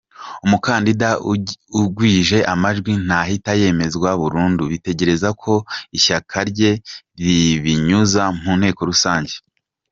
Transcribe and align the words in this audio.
Umukandida 0.45 1.09
ugwije 1.81 2.39
amajwi 2.53 2.91
ntahita 3.05 3.51
yemezwa 3.61 4.09
burundu, 4.21 4.63
bitegereza 4.71 5.29
ko 5.41 5.53
ishyaka 5.97 6.37
rye 6.49 6.71
ribinyuza 7.23 8.23
mu 8.41 8.51
nteko 8.59 8.81
rusange. 8.89 9.35